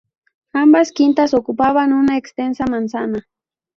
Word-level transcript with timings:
Ambas 0.53 0.91
quintas 0.91 1.35
ocupaban 1.35 1.93
una 1.93 2.17
extensa 2.17 2.65
manzana. 2.65 3.27